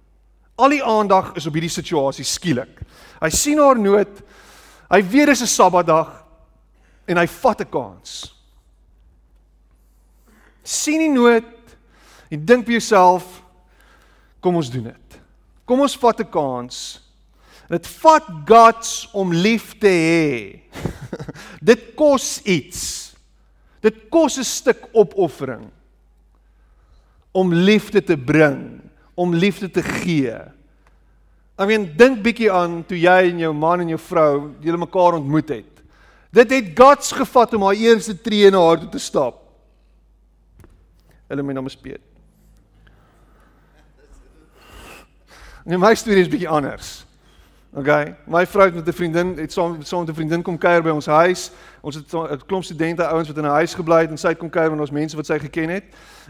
[0.56, 2.80] Al die aandag is op hierdie situasie skielik.
[3.20, 4.22] Hy sien haar nood.
[4.90, 6.24] Hy weet dis 'n Sabbatdag
[7.06, 8.34] en hy vat 'n kans.
[10.68, 11.44] sien die nood
[12.30, 13.42] en dink by jouself
[14.40, 15.20] kom ons doen dit.
[15.64, 17.00] Kom ons vat 'n kans
[17.68, 20.36] Dit vat guts om lief te hê.
[21.70, 22.82] dit kos iets.
[23.84, 25.68] Dit kos 'n stuk opoffering
[27.32, 28.80] om liefde te bring,
[29.14, 30.34] om liefde te gee.
[31.58, 35.18] I mean, dink bietjie aan toe jy en jou man en jou vrou julle mekaar
[35.18, 35.82] ontmoet het.
[36.30, 39.42] Dit het guts gevat om haar eerste tree na haar toe te stap.
[41.28, 42.00] Hulle my naam is Piet.
[45.68, 47.07] Nee, my storie is bietjie anders.
[47.76, 50.82] Okay, my vrou het met 'n vriendin, het saam saam met 'n vriendin kom kuier
[50.82, 51.50] by ons huis.
[51.80, 54.38] Ons het 'n klomp studente ouens wat in 'n huis gebly het en sy het
[54.38, 55.84] kom kuier met ons mense wat sy geken het.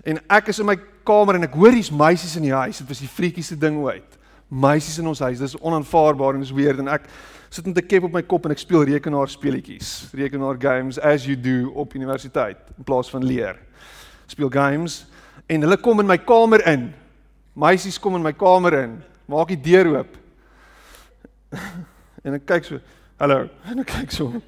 [0.04, 2.78] En ek is in my kamer en ek hoor hier's meisies in die huis.
[2.78, 4.18] Dit was die freakieste ding ooit.
[4.48, 5.38] Meisies in ons huis.
[5.38, 7.02] Dis onaanvaarbaar en dis weird en ek
[7.48, 11.24] sit met 'n kep op my kop en ek speel rekenaar speletjies, rekenaar games as
[11.24, 13.56] you do op universiteit in plaas van leer.
[14.26, 15.06] Speel games
[15.46, 16.94] en hulle kom in my kamer in.
[17.54, 19.02] Meisies kom in my kamer in.
[19.26, 20.18] Maak die deur oop.
[22.24, 22.80] en ek kyk so,
[23.20, 24.42] hallo, en ek kyk so.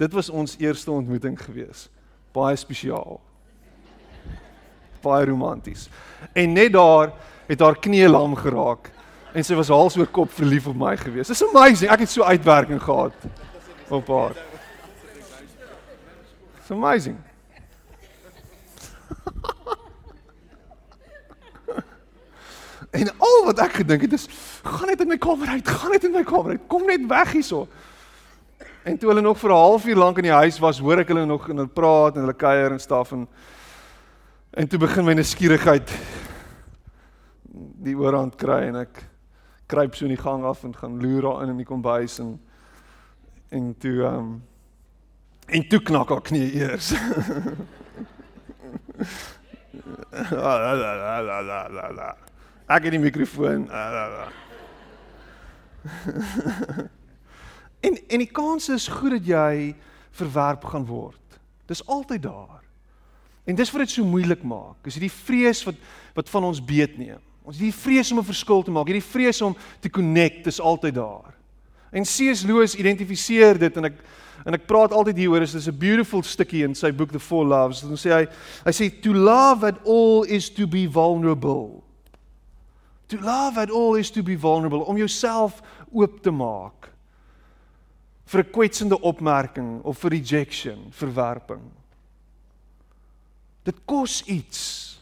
[0.00, 1.86] Dit was ons eerste ontmoeting gewees.
[2.34, 3.20] Baie spesiaal.
[5.04, 5.86] Baie romanties.
[6.34, 7.12] En net daar
[7.46, 8.90] het haar knie lam geraak
[9.34, 11.30] en sy was hals oor kop verlief op my gewees.
[11.30, 11.90] It's amazing.
[11.90, 13.26] Ek het so uitwerking gehad
[13.90, 14.38] op haar.
[16.58, 17.18] It's amazing.
[22.94, 24.28] En al wat ek gedink het is,
[24.62, 27.32] gaan net in my kamer uit, gaan net in my kamer uit, kom net weg
[27.34, 27.64] hierso.
[28.86, 31.26] En toe hulle nog vir 'n halfuur lank in die huis was, hoor ek hulle
[31.26, 33.28] nog en hulle praat en hulle kuier en staf en
[34.54, 35.90] en toe begin my nuuskierigheid
[37.82, 39.02] die oorhand kry en ek
[39.66, 42.40] kruip so in die gang af en gaan loer daar in in die kombuis en
[43.50, 44.42] en toe um,
[45.46, 46.92] en toe knak haar knie eers.
[50.30, 52.14] la la la la la la la
[52.66, 53.66] Ek het die mikrofoon.
[57.86, 59.74] en en die kans is goed dat jy
[60.16, 61.20] verwerp gaan word.
[61.68, 62.62] Dis altyd daar.
[63.44, 64.80] En dis wat dit so moeilik maak.
[64.82, 65.76] Dis hierdie vrees wat
[66.14, 67.20] wat van ons beet neem.
[67.44, 70.94] Ons hierdie vrees om 'n verskil te maak, hierdie vrees om te connect, dis altyd
[70.94, 71.34] daar.
[71.92, 72.42] En C.S.
[72.42, 74.00] Lewis identifiseer dit en ek
[74.44, 77.44] en ek praat altyd hieroor, is dis 'n beautiful stukkie in sy boek The Four
[77.44, 77.80] Loves.
[77.80, 78.26] Dan sê hy,
[78.64, 81.83] hy sê to love at all is to be vulnerable.
[83.08, 85.62] To love at all is to be vulnerable, om jouself
[85.92, 86.90] oop te maak
[88.24, 91.62] vir 'n kwetsende opmerking of vir rejection, verwerping.
[93.64, 94.94] Dit kos iets.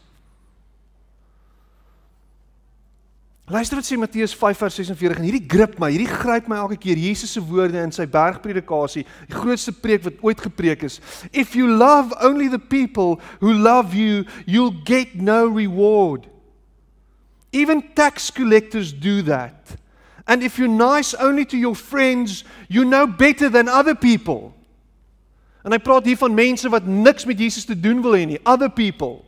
[3.45, 6.77] Luister wat sê Matteus 5 vers 46 en hierdie grip my, hierdie gryp my elke
[6.79, 11.01] keer Jesus se woorde in sy bergpredikasie, die grootste preek wat ooit gepreek is.
[11.33, 16.29] If you love only the people who love you, you'll get no reward.
[17.53, 19.77] Even tax collectors do that.
[20.27, 24.53] And if you're nice only to your friends, you know better than other people.
[25.63, 28.39] En hy praat hier van mense wat niks met Jesus te doen wil hê nie,
[28.43, 29.21] other people.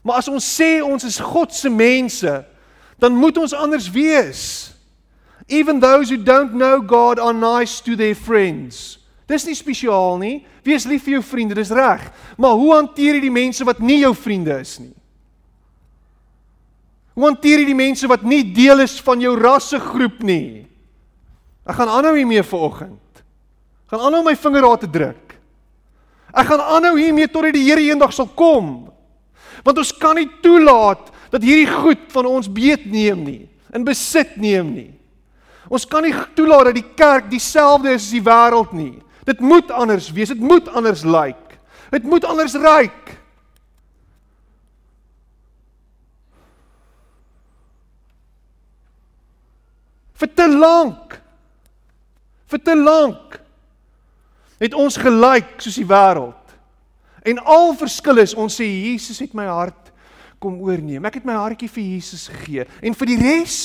[0.00, 2.32] Maar as ons sê ons is God se mense,
[3.00, 4.72] dan moet ons anders wees.
[5.48, 9.00] Even those who don't know God are nice to their friends.
[9.28, 10.36] Dis nie spesiaal nie.
[10.64, 12.06] Wees lief vir jou vriende, dis reg.
[12.40, 14.94] Maar hoe hanteer jy die mense wat nie jou vriende is nie?
[17.20, 20.62] Hoe hanteer jy die mense wat nie deel is van jou rassegroep nie?
[21.68, 23.20] Ek gaan aanhou hiermee vanoggend.
[23.92, 25.34] Gaan aanhou my vinger daar te druk.
[26.32, 28.88] Ek gaan aanhou hiermee totdat die Here eendag sal kom.
[29.66, 33.42] Want ons kan nie toelaat dat hierdie goed van ons beet neem nie,
[33.76, 34.88] in besit neem nie.
[35.68, 38.94] Ons kan nie toelaat dat die kerk dieselfde is as die wêreld nie.
[39.28, 41.36] Dit moet anders wees, dit moet anders lyk.
[41.36, 41.60] Like.
[42.00, 43.19] Dit moet anders ryk.
[50.20, 51.16] Vir te lank.
[52.50, 53.38] Vir te lank
[54.60, 56.36] het ons gelyk soos die wêreld.
[57.24, 59.88] En al verskil is ons sê Jesus het my hart
[60.40, 61.04] kom oorneem.
[61.08, 62.66] Ek het my hartjie vir Jesus gegee.
[62.84, 63.56] En vir die res?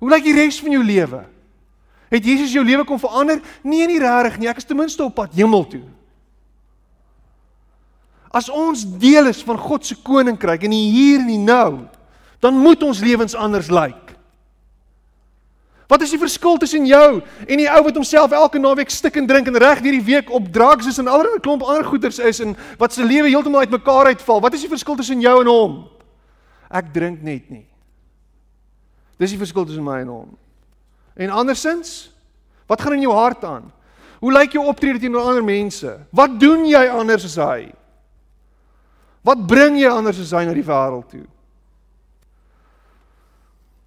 [0.00, 1.22] Hoe lyk die res van jou lewe?
[2.12, 3.40] Het Jesus jou lewe kom verander?
[3.64, 4.48] Nee, nie regtig nie.
[4.48, 5.84] Ek is ten minste op pad hemel toe.
[8.36, 11.86] As ons deel is van God se koninkryk in die hier en die nou,
[12.44, 14.15] dan moet ons lewens anders lyk.
[15.86, 19.26] Wat is die verskil tussen jou en die ou wat homself elke naweek stik en
[19.26, 22.56] drink en reg hierdie week op drugs is en allerlei klomp ander goeters is en
[22.80, 24.42] wat se lewe heeltemal uitmekaar uitval?
[24.42, 25.76] Wat is die verskil tussen jou en hom?
[26.74, 27.66] Ek drink net nie.
[29.16, 30.34] Dis die verskil tussen my en hom.
[31.16, 32.10] En andersins,
[32.66, 33.70] wat gaan in jou hart aan?
[34.18, 35.92] Hoe lyk jou optrede teenoor ander mense?
[36.10, 37.70] Wat doen jy anders as hy?
[39.26, 41.24] Wat bring jy anders as hy na die wêreld toe?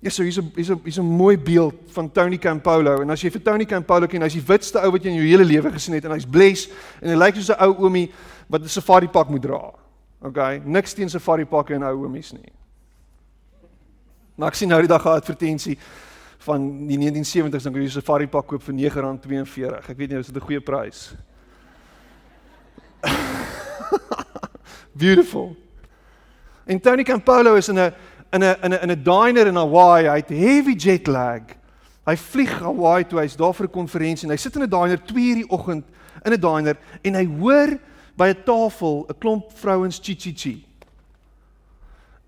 [0.02, 3.22] Ja, so hier's 'n hier's 'n hier's 'n mooi beeld van Tony Campolo en as
[3.22, 5.72] jy vir Tony Campolo ken, hy's die witste ou wat jy in jou hele lewe
[5.72, 6.70] gesien het en hy's bles
[7.02, 8.10] en hy lyk soos 'n ou oomie
[8.48, 9.74] wat 'n safari pak moet dra.
[10.22, 12.52] Okay, niks teen safari pakke en ou oomies nie.
[14.38, 15.78] Maar ek sien nou die dag 'n advertensie
[16.40, 19.90] van die 1970s dan kan jy 'n safari pak koop vir R9.42.
[19.90, 21.14] Ek weet nie of dit 'n goeie prys.
[24.96, 25.56] Beautiful.
[26.66, 27.94] En Tony Campolo is in 'n
[28.34, 31.42] in 'n in 'n in 'n diner in Hawaii, hy het heavy jet lag.
[32.06, 34.98] Hy vlieg Hawaii toe, hy's daar vir 'n konferensie en hy sit in 'n diner
[34.98, 35.86] 2:00 die oggend
[36.26, 37.80] in 'n diner en hy hoor
[38.16, 40.66] by 'n tafel 'n klomp vrouens chi chi chi.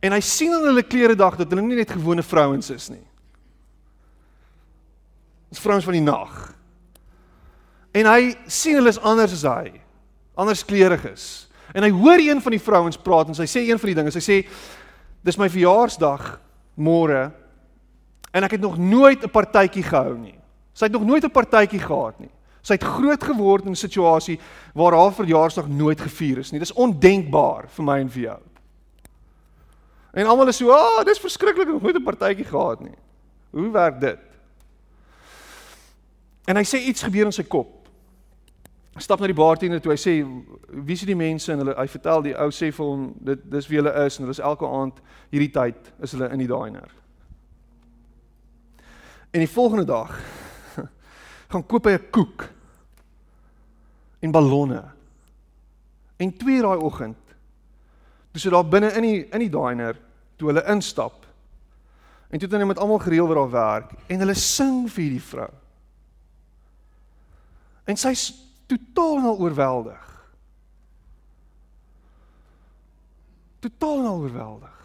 [0.01, 3.05] En hy sien aan hulle klere dag dat hulle nie net gewone vrouens is nie.
[5.49, 6.55] Dis vrouens van die nag.
[7.93, 9.81] En hy sien hulle is anders as hy.
[10.39, 11.47] Anders klerig is.
[11.75, 14.11] En hy hoor een van die vrouens praat en sy sê een van die dinge,
[14.15, 14.37] sy sê
[15.23, 16.39] Dis my verjaarsdag
[16.81, 17.31] môre
[18.31, 20.37] en ek het nog nooit 'n partytjie gehou nie.
[20.73, 22.31] Sy het nog nooit 'n partytjie gehad nie.
[22.61, 24.39] Sy het groot geword in 'n situasie
[24.73, 26.59] waar haar verjaarsdag nooit gevier is nie.
[26.59, 28.39] Dis ondenkbaar vir my en vir jou.
[30.13, 32.97] En almal is so, "Ag, oh, dis verskriklik, ek het nooit 'n partytjie gehad nie."
[33.51, 34.19] Hoe werk dit?
[36.45, 37.80] En hy sê iets gebeur in sy kop
[38.99, 39.91] stap na die bartender toe.
[39.91, 40.13] Hy sê,
[40.67, 43.67] "Wie is die mense?" en hulle hy vertel die ou sê vir hom, "Dit dis
[43.67, 45.01] wie hulle is en hulle is elke aand
[45.31, 46.89] hierdie tyd is hulle in die diner."
[49.31, 50.19] En die volgende dag
[51.51, 52.49] gaan koop hy 'n koek
[54.19, 54.83] en ballonne.
[56.17, 57.17] En twee daai oggend
[58.31, 59.97] toe sit daar binne in die in die diner
[60.35, 61.25] toe hulle instap.
[62.29, 65.23] En toe het hulle met almal gereël wat daar werk en hulle sing vir hierdie
[65.23, 65.49] vrou.
[67.85, 70.05] En sy's totaal en al oorweldig.
[73.59, 74.77] Totaal en al oorweldig.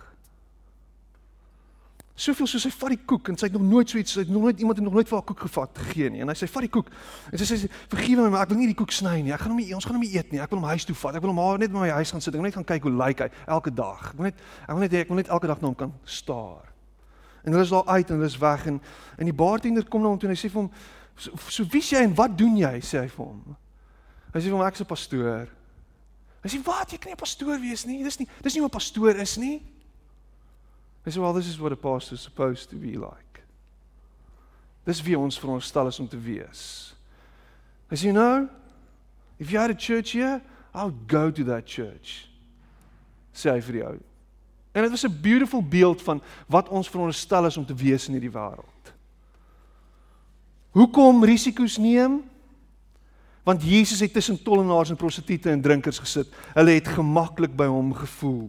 [2.17, 4.31] Soveel soos hy vat die koek en sy het nog nooit so iets, hy het
[4.33, 6.23] nog nooit iemand het nog nooit vir haar koek gevat gegee nie.
[6.25, 6.89] En hy sê vat die koek.
[7.29, 9.35] En sy sê vergewe my, maar ek wil nie die koek sny nie.
[9.37, 10.41] Ek gaan hom nie ons gaan hom nie eet nie.
[10.41, 11.19] Ek wil hom huis toe vat.
[11.19, 12.33] Ek wil hom maar net by my huis gaan sit.
[12.33, 13.29] Ek wil net gaan kyk hoe lyk hy
[13.59, 14.09] elke dag.
[14.15, 16.73] Ek wil net ek wil net ek wil net elke dag na hom kan staar.
[17.45, 18.81] En hulle is daar uit en hulle is weg en
[19.21, 20.73] en die bartender kom na hom toe en hy sê vir hom
[21.21, 22.75] so, so wie jy en wat doen jy?
[22.81, 23.45] sê hy vir hom.
[24.37, 25.49] Hy sê vir my ek's 'n pastoor.
[26.45, 28.05] Hy sê wat jy kan nie 'n pastoor wees nie.
[28.05, 29.63] Dis nie dis nie wat 'n pastoor is nie.
[31.05, 33.41] Hy sê well this is what a pastor is supposed to be like.
[34.85, 36.95] Dis wie ons veronderstel is om te wees.
[37.91, 38.49] Sê you know
[39.39, 40.43] if you had a church here,
[40.75, 42.29] I would go to that church.
[43.33, 44.01] Sê hy vir jou.
[44.75, 48.13] En dit was 'n beautiful beeld van wat ons veronderstel is om te wees in
[48.13, 48.93] hierdie wêreld.
[50.73, 52.36] Hoekom risiko's neem?
[53.47, 56.33] Want Jesus het tussen tollenaars en prostituie en drinkers gesit.
[56.57, 58.49] Hulle het gemaklik by hom gevoel.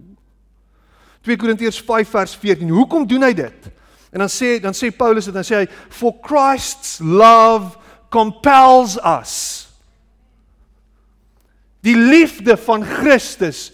[1.27, 2.69] 2 Korintiërs 5 vers 14.
[2.73, 3.69] Hoekom doen hy dit?
[4.09, 7.77] En dan sê dan sê Paulus dit dan sê hy for Christ's love
[8.09, 9.35] compels us.
[11.85, 13.67] Die liefde van Christus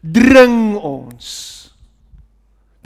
[0.00, 1.28] dring ons.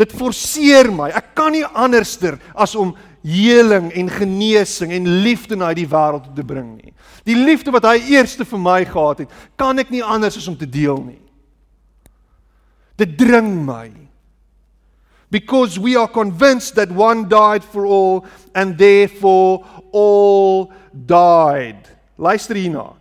[0.01, 1.13] Dit forceer my.
[1.15, 6.45] Ek kan nie anderster as om heling en genesing en liefde na hierdie wêreld te
[6.45, 6.93] bring nie.
[7.25, 10.57] Die liefde wat hy eerste vir my gehad het, kan ek nie anders as om
[10.61, 11.21] te deel nie.
[13.01, 13.89] Dit dring my.
[15.33, 21.89] Because we are convinced that one died for all and therefore all died.
[22.17, 22.93] Luister hierna.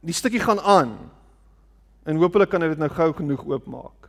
[0.00, 0.94] Die stukkie gaan aan.
[2.08, 3.99] En hopelik kan hy dit nou gou genoeg oopmaak.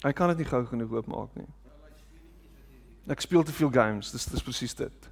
[0.00, 1.48] Hy kan dit nie gou genoeg oopmaak nie.
[3.10, 5.08] Ek speel te veel games, dis dis presies dit.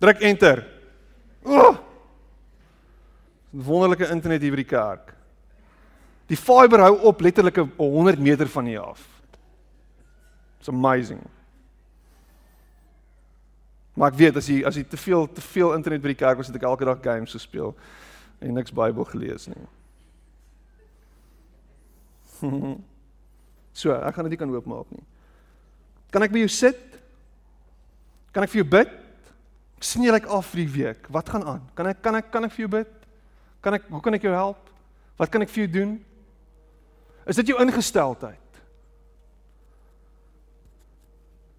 [0.00, 0.64] Druk enter.
[1.44, 1.76] Oh!
[3.50, 5.12] Wonderlike internet hier by die kerk.
[6.30, 9.02] Die fiber hou op letterlik 100 meter van hier af.
[10.60, 11.20] It's amazing.
[14.00, 16.38] Maar ek weet as jy as jy te veel te veel internet by die kerk
[16.40, 17.74] was, het ek elke dag games gespeel
[18.40, 19.66] en niks Bybel gelees nie.
[23.80, 25.04] so, ek gaan dit nie kan oopmaak nie.
[26.08, 26.80] Kan ek by jou sit?
[28.32, 28.96] Kan ek vir jou bid?
[29.76, 31.12] Ek sien jy lyk like af vir die week.
[31.12, 31.60] Wat gaan aan?
[31.76, 32.96] Kan ek kan ek kan ek vir jou bid?
[33.60, 34.72] Kan ek hoe kan ek jou help?
[35.20, 35.92] Wat kan ek vir jou doen?
[37.28, 38.64] Is dit jou ingesteldheid?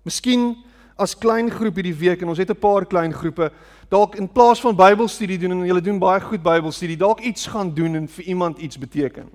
[0.10, 0.56] Miskien
[1.02, 3.52] as klein groep hierdie week en ons het 'n paar klein groepe
[3.90, 7.74] dalk in plaas van Bybelstudie doen en julle doen baie goed Bybelstudie dalk iets gaan
[7.74, 9.30] doen en vir iemand iets beteken.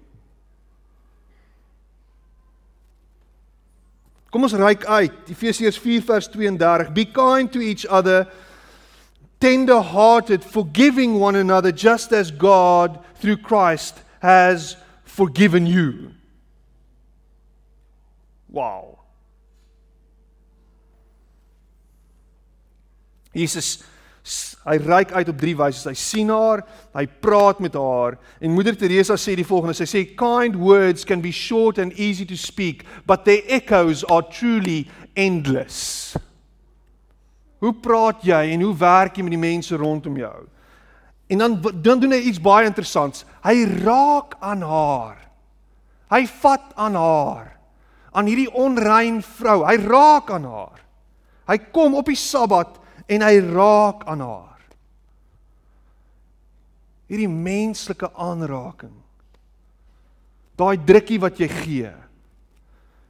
[4.31, 8.27] Kom ons reik uit Efesiërs 4 vers 32 Be kind to each other
[9.39, 16.13] tender hearted forgiving one another just as God through Christ has forgiven you.
[18.49, 18.96] Wow.
[23.37, 23.77] Jesus
[24.67, 25.87] hy reik uit op drie wyse.
[25.87, 26.65] Hy sien haar,
[26.97, 29.77] hy praat met haar en Moeder Teresa sê die volgende.
[29.79, 34.27] Sy sê kind words can be short and easy to speak, but their echoes are
[34.27, 36.17] truly endless.
[37.63, 40.37] Hoe praat jy en hoe werk jy met die mense rondom jou?
[41.31, 43.25] En dan dan doen hy iets baie interessants.
[43.47, 45.23] Hy raak aan haar.
[46.13, 47.55] Hy vat aan haar.
[48.17, 49.63] Aan hierdie onrein vrou.
[49.67, 50.83] Hy raak aan haar.
[51.47, 54.63] Hy kom op die Sabbat en hy raak aan haar.
[57.07, 58.95] Hierdie menslike aanraking.
[60.59, 61.93] Daai drukkie wat jy gee.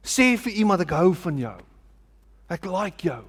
[0.03, 1.57] Sê vir iemand ek hou van jou.
[2.51, 3.23] Ek like jou.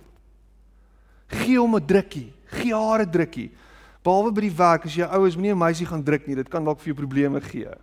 [1.28, 3.50] Gee hom 'n drukkie, gee haar 'n drukkie.
[4.04, 6.64] Behalwe by die werk as jy oues moenie 'n meisie gaan druk nie, dit kan
[6.64, 7.74] dalk vir jou probleme gee.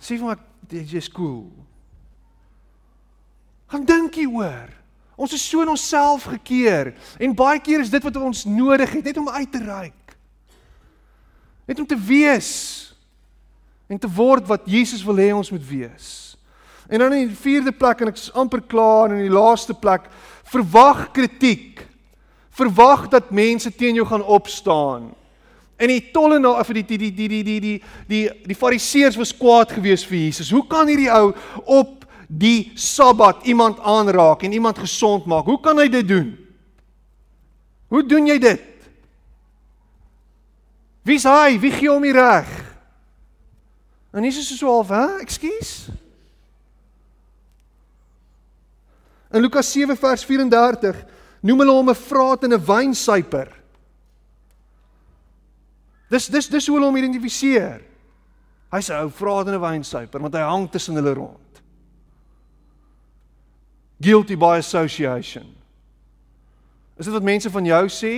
[0.00, 0.40] Sê vir ek
[0.86, 1.52] jy's cool.
[3.68, 4.70] Gaan dink hier oor.
[5.18, 9.08] Ons is so in onsself gekeer en baie keer is dit wat ons nodig het,
[9.10, 10.14] net om uit te reik.
[11.66, 12.52] Net om te wees
[13.90, 16.08] en te word wat Jesus wil hê ons moet wees.
[16.88, 19.74] En dan in die vierde plek en ek is amper klaar en in die laaste
[19.76, 20.06] plek,
[20.48, 21.82] verwag kritiek.
[22.54, 25.10] Verwag dat mense teen jou gaan opstaan.
[25.78, 27.76] En die tollenaar of die die die die die die die
[28.08, 30.50] die die fariseërs was kwaad geweest vir Jesus.
[30.50, 31.97] Hoe kan hierdie ou op
[32.28, 35.48] die Sabbat iemand aanraak en iemand gesond maak.
[35.48, 36.28] Hoe kan hy dit doen?
[37.88, 38.64] Hoe doen jy dit?
[41.08, 41.56] Wie's hy?
[41.60, 42.50] Wie gee hom die reg?
[44.12, 45.22] En Jesus is so half, hè?
[45.24, 45.88] Ekskuus.
[49.32, 51.00] In Lukas 7 vers 34
[51.40, 53.48] noem hulle hom 'n vraat en 'n wynsuiper.
[56.08, 57.80] Dis dis dis hoe hulle hom identifiseer.
[58.72, 61.47] Hy's 'n ou vraat en 'n wynsuiper want hy hang tussen hulle rond
[64.00, 65.54] Guilty by association.
[66.96, 68.12] Is dit wat mense van jou sê?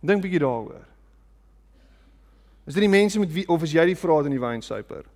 [0.00, 0.84] Dink bietjie daaroor.
[2.68, 5.06] Is dit die mense met wie of is jy die vraat in die wynsuiper?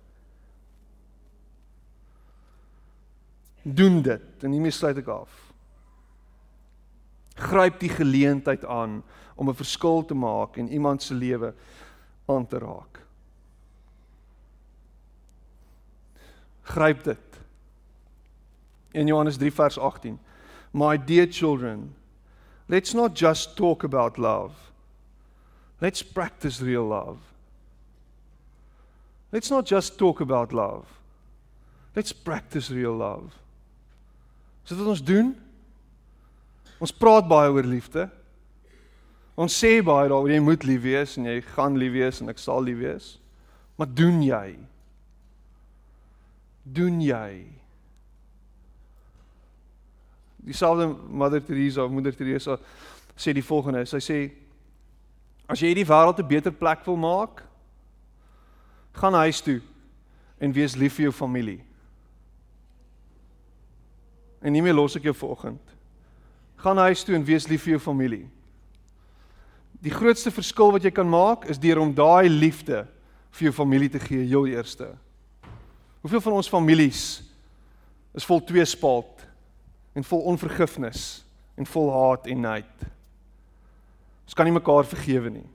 [3.63, 5.35] Doen dit en hiermee sluit ek af.
[7.39, 9.01] Gryp die geleentheid aan
[9.35, 11.53] om 'n verskil te maak en iemand se lewe
[12.25, 12.99] aan te raak.
[16.63, 17.32] Gryp dit.
[18.93, 20.19] In Johannes 3 vers 18.
[20.71, 21.95] My dear children,
[22.67, 24.53] let's not just talk about love.
[25.81, 27.19] Let's practice real love.
[29.31, 30.85] Let's not just talk about love.
[31.95, 33.33] Let's practice real love.
[34.63, 35.33] So wat ons doen?
[36.79, 38.07] Ons praat baie oor liefde.
[39.35, 42.41] Ons sê baie daaroor jy moet lief wees en jy gaan lief wees en ek
[42.41, 43.09] sal lief wees.
[43.77, 44.47] Maar doen jy?
[46.63, 47.29] Doen jy?
[50.43, 52.57] Dieselfde Mother Teresa of Moeder Teresa
[53.15, 54.17] sê die volgende, sy sê
[55.47, 57.43] as jy hierdie wêreld 'n beter plek wil maak,
[58.93, 59.61] gaan huis toe
[60.39, 61.63] en wees lief vir jou familie.
[64.41, 65.61] En nie meer los ek jou vanoggend.
[66.57, 68.29] Gaan huis toe en wees lief vir jou familie
[69.83, 72.85] die grootste verskil wat jy kan maak is deur om daai liefde
[73.35, 74.93] vir jou familie te gee heel eerste.
[76.03, 77.03] Hoeveel van ons families
[78.15, 79.25] is vol tweespalt
[79.93, 81.23] en vol onvergifnis
[81.55, 82.85] en vol haat en nait.
[84.23, 85.47] Ons kan nie mekaar vergewe nie.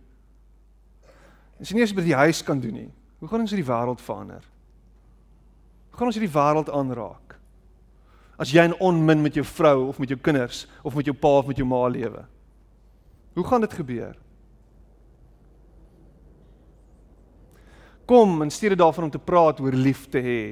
[1.59, 2.91] Ons nie eens by die huis kan doen nie.
[3.19, 4.45] Hoe gaan ons hierdie wêreld verander?
[5.91, 7.35] Hoe gaan ons hierdie wêreld aanraak?
[8.39, 11.41] As jy in onmin met jou vrou of met jou kinders of met jou pa
[11.41, 12.23] of met jou ma lewe.
[13.35, 14.15] Hoe gaan dit gebeur?
[18.09, 20.43] Kom, in steede daarvan om te praat oor lief te hê,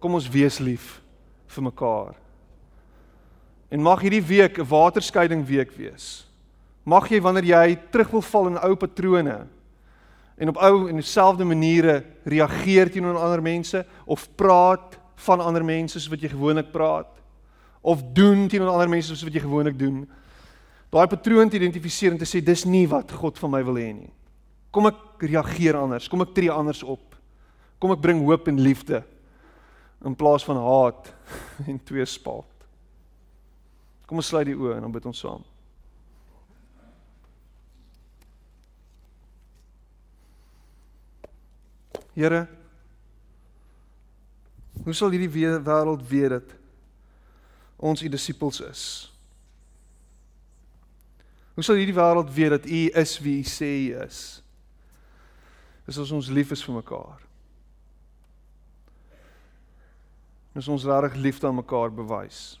[0.00, 1.02] kom ons wees lief
[1.52, 2.21] vir mekaar.
[3.72, 6.28] En mag hierdie week 'n waterskeiding week wees.
[6.84, 9.46] Mag jy wanneer jy terug wil val in ou patrone
[10.36, 16.00] en op ou en dieselfde maniere reageer teenoor ander mense of praat van ander mense
[16.00, 17.20] soos wat jy gewoonlik praat
[17.80, 20.08] of doen teenoor ander mense soos wat jy gewoonlik doen
[20.92, 23.88] daai patroon te identifiseer en te sê dis nie wat God van my wil hê
[23.96, 24.10] nie.
[24.72, 27.16] Kom ek reageer anders, kom ek tree anders op.
[27.80, 29.00] Kom ek bring hoop en liefde
[30.04, 31.08] in plaas van haat
[31.70, 32.51] en tweespalt.
[34.12, 35.40] Kom ons sluit die oë en dan bid ons saam.
[42.12, 42.42] Here,
[44.84, 46.52] hoe sal hierdie wêreld weet dat
[47.80, 48.84] ons u disippels is?
[51.56, 54.22] Hoe sal hierdie wêreld weet dat U is wie U sê U is?
[55.88, 57.24] Dis as ons lief is vir mekaar.
[60.52, 62.60] Dis ons regtig liefde aan mekaar bewys.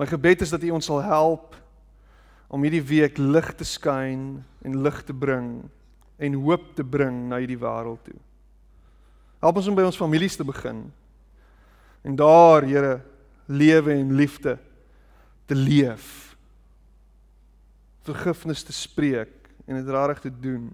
[0.00, 1.58] My gebed is dat U ons sal help
[2.48, 5.50] om hierdie week lig te skyn en lig te bring
[6.16, 8.16] en hoop te bring na hierdie wêreld toe.
[9.44, 10.86] Help ons om by ons families te begin.
[12.00, 12.96] En daar, Here,
[13.44, 14.56] lewe en liefde
[15.44, 16.30] te leef
[18.08, 20.70] vergifnis te spreek en dit reg te doen.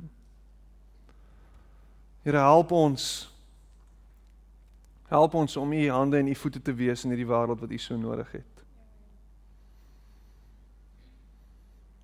[2.22, 3.26] Here help ons.
[5.10, 7.78] Help ons om u hande en u voete te wees in hierdie wêreld wat u
[7.78, 8.55] so nodig het.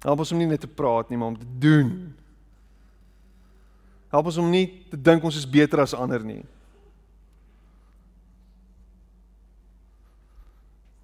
[0.03, 1.93] Help ons om nie net te praat nie, maar om te doen.
[4.13, 6.43] Help ons om nie te dink ons is beter as ander nie.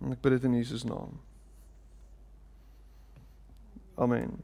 [0.02, 1.14] En ek bid dit in Jesus naam.
[3.98, 4.36] Amen.